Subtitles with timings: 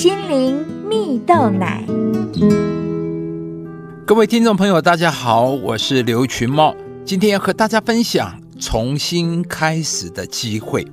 [0.00, 1.84] 心灵蜜豆奶。
[4.06, 6.74] 各位听众朋友，大家好，我是刘群茂，
[7.04, 10.88] 今天要和大家分享重新开始的机会。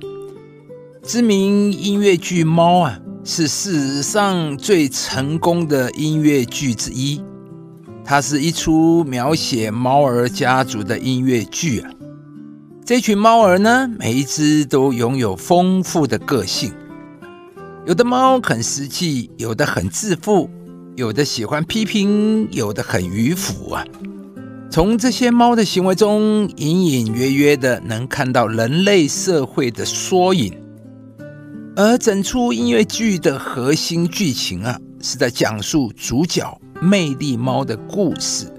[1.02, 7.22] 知名音乐剧《猫》啊，是史上最成功的音乐剧之一。
[8.04, 11.90] 它是一出描写猫儿家族的音乐剧啊。
[12.84, 16.70] 这群猫儿呢，每一只都拥有丰富的个性。
[17.88, 20.50] 有的猫很实际，有的很自负，
[20.94, 23.82] 有的喜欢批评，有的很迂腐啊。
[24.70, 30.52] 从这些猫的行为中，隐隐约约的能看到人类社会的缩影。
[31.76, 38.52] 而整出音乐剧的核心剧情啊，是在讲述主角魅力猫的故事。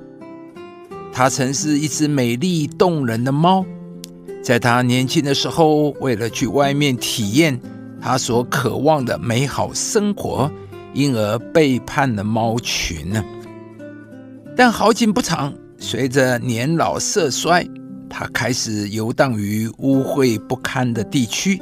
[1.14, 3.64] 它曾是一只美丽动人的猫，
[4.41, 7.61] 在它年轻的时候，为了去外面体验。
[8.02, 10.52] 他所渴望的美好生活，
[10.94, 13.23] 因而背叛了猫群呢。
[14.55, 17.66] 但好景不长，随着年老色衰，
[18.09, 21.61] 他开始游荡于污秽不堪的地区。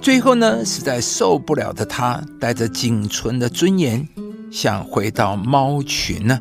[0.00, 4.06] 最后呢，实在受不了的他，带着仅存的尊严，
[4.50, 6.38] 想回到猫群呢，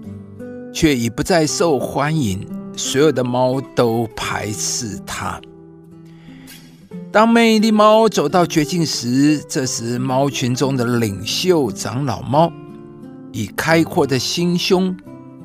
[0.72, 5.42] 却已不再受欢迎，所有的猫都排斥他。
[7.16, 12.52] 当魅力猫走到绝境时，这时猫群中的领袖长老猫
[13.32, 14.94] 以开阔的心胸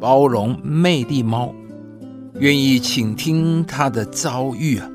[0.00, 1.54] 包容魅力猫，
[2.40, 4.90] 愿意倾听它的遭遇啊。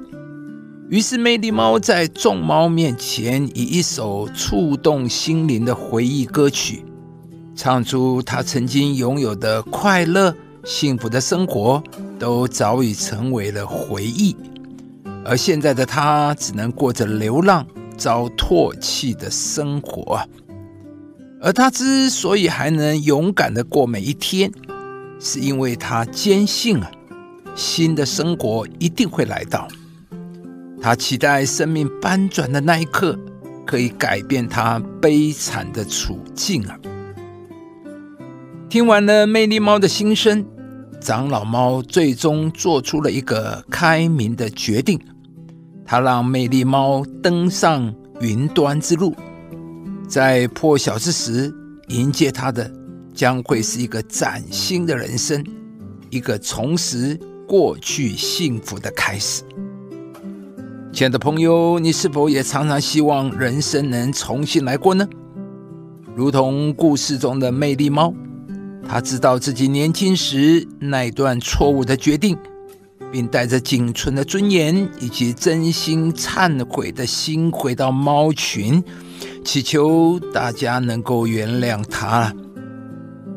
[0.89, 6.83] 于是魅力猫在众猫面前，以一首触动心灵的回忆歌曲，
[7.55, 11.81] 唱出它曾经拥有的快乐、幸福的生活，
[12.19, 14.35] 都早已成为了回忆。
[15.25, 17.65] 而现在的他只能过着流浪、
[17.97, 20.21] 遭唾弃的生活！
[21.41, 24.51] 而他之所以还能勇敢的过每一天，
[25.19, 26.91] 是因为他坚信啊，
[27.55, 29.67] 新的生活一定会来到。
[30.79, 33.17] 他期待生命翻转的那一刻，
[33.65, 36.77] 可以改变他悲惨的处境啊！
[38.69, 40.45] 听完了魅力猫的心声，
[41.01, 44.99] 长老猫最终做出了一个开明的决定。
[45.85, 49.13] 他让魅力猫登上云端之路，
[50.07, 51.53] 在破晓之时
[51.89, 52.69] 迎接他的
[53.13, 55.45] 将会是一个崭新的人生，
[56.09, 59.43] 一个重拾过去幸福的开始。
[60.91, 65.07] 亲爱的朋友，你是否也常常希望人生能重新来过呢？
[66.15, 68.13] 如同故事中的魅力猫，
[68.87, 72.35] 他知道自己年轻时那段错误的决定。
[73.11, 78.83] 并带着仅存的尊严以及真心忏悔的心回到猫群，
[79.43, 82.33] 祈求大家能够原谅他。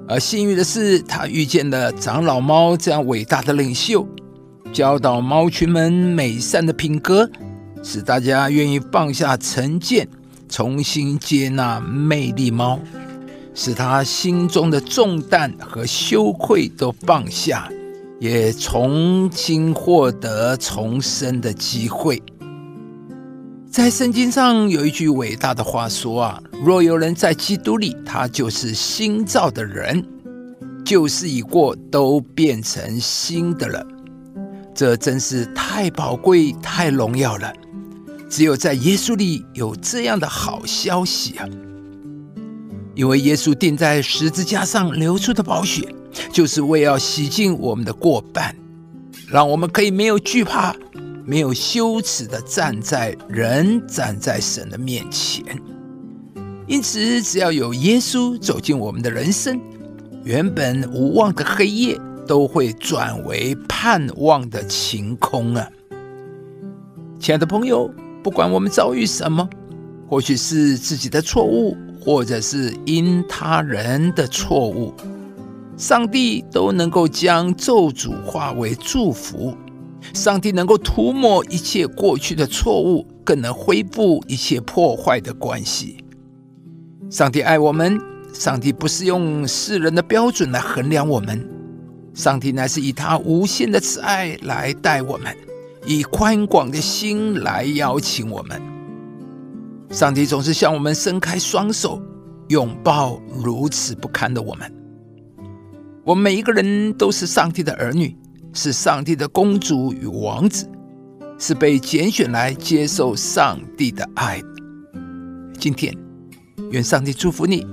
[0.08, 4.08] 而幸运的是，他遇见了长老猫这样伟大的领袖，
[4.72, 7.30] 教导猫群们美善的品格，
[7.82, 10.08] 使大家愿意放下成见，
[10.48, 12.80] 重新接纳魅力猫，
[13.54, 17.70] 使他心中的重担和羞愧都放下。
[18.18, 22.22] 也重新获得重生的机会。
[23.70, 30.04] 在圣经上有一句伟大的话说啊：“若有人在基督里，他就是新造的人，
[30.84, 33.86] 旧事已过，都变成新的了。”
[34.74, 37.52] 这真是太宝贵、太荣耀了。
[38.30, 41.46] 只有在耶稣里有这样的好消息啊！
[42.98, 45.88] 因为耶稣钉在十字架上流出的宝血。
[46.32, 48.56] 就是为要洗净我们的过半，
[49.28, 50.74] 让我们可以没有惧怕、
[51.24, 55.44] 没有羞耻的站在人、站在神的面前。
[56.66, 59.60] 因此，只要有耶稣走进我们的人生，
[60.24, 65.68] 原本无望的黑夜都会转为盼望的晴空啊！
[67.20, 67.88] 亲爱的朋友，
[68.24, 69.48] 不管我们遭遇什么，
[70.08, 71.76] 或许是自己的错误，
[72.08, 74.94] 或者是因他人的错误。
[75.76, 79.54] 上帝都能够将咒诅化为祝福，
[80.14, 86.02] 上帝能够涂抹一切过去的错误，更能恢复一切破坏的关系。
[87.10, 88.00] 上帝爱我们，
[88.32, 91.46] 上帝不是用世人的标准来衡量我们，
[92.14, 95.36] 上帝乃是以他无限的慈爱来待我们，
[95.84, 98.67] 以宽广的心来邀请我们。
[99.90, 102.00] 上帝总是向我们伸开双手，
[102.48, 104.70] 拥抱如此不堪的我们。
[106.04, 108.14] 我们每一个人都是上帝的儿女，
[108.52, 110.68] 是上帝的公主与王子，
[111.38, 114.42] 是被拣选来接受上帝的爱。
[115.58, 115.96] 今天，
[116.70, 117.66] 愿上帝祝福你，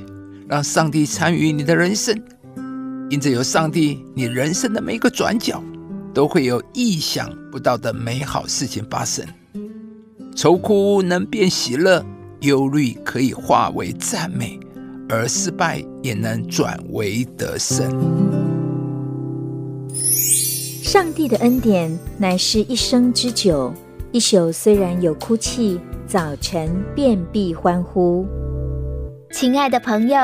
[0.47, 2.17] 让上帝参与你的人生。
[3.09, 5.61] 因着有上帝，你人生的每一个转角
[6.13, 9.25] 都会有意想不到的美好事情发生。
[10.35, 12.05] 愁苦能变喜乐，
[12.41, 14.59] 忧虑可以化为赞美，
[15.07, 17.89] 而失败也能转为得胜。
[20.83, 23.73] 上帝的恩典乃是一生之久，
[24.11, 28.27] 一宿虽然有哭泣，早晨便必欢呼。
[29.31, 30.19] 亲爱的朋友，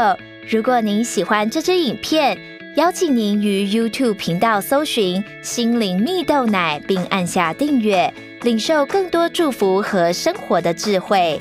[0.49, 2.37] 如果您喜欢这支影片，
[2.75, 11.39] 邀请您于 YouTube 频道搜寻“心灵蜜豆奶”，并按下订阅，领受更多祝福和生活的智慧。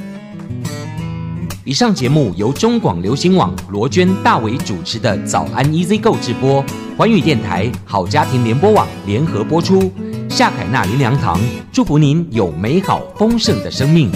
[1.65, 6.65] 以上节目由中广流行网罗娟、大伟主持的《早安 Easy Go》直播，
[6.97, 9.91] 环宇电台好家庭联播网联合播出。
[10.29, 11.41] 夏凯娜林良堂
[11.73, 14.11] 祝福您有美好丰盛的生命。